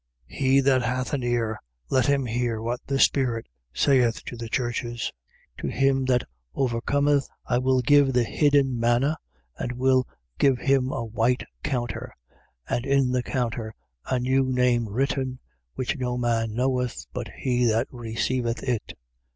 2:17. 0.31 0.37
He 0.39 0.59
that 0.61 0.81
hath 0.81 1.13
an 1.13 1.21
ear, 1.21 1.59
let 1.91 2.07
him 2.07 2.25
hear 2.25 2.59
what 2.59 2.79
the 2.87 2.97
Spirit 2.97 3.45
saith 3.71 4.25
to 4.25 4.35
the 4.35 4.49
churches: 4.49 5.11
To 5.59 5.67
him 5.67 6.05
that 6.05 6.23
overcometh 6.55 7.27
I 7.45 7.59
will 7.59 7.81
give 7.81 8.11
the 8.11 8.23
hidden 8.23 8.79
manna 8.79 9.15
and 9.59 9.73
will 9.73 10.07
give 10.39 10.57
him 10.57 10.91
a 10.91 11.05
white 11.05 11.43
counter: 11.63 12.15
and 12.67 12.83
in 12.83 13.11
the 13.11 13.21
counter, 13.21 13.75
a 14.07 14.17
new 14.17 14.51
name 14.51 14.89
written, 14.89 15.37
which 15.75 15.95
no 15.99 16.17
man 16.17 16.55
knoweth 16.55 17.05
but 17.13 17.27
he 17.37 17.65
that 17.65 17.85
receiveth 17.91 18.63
it. 18.63 18.95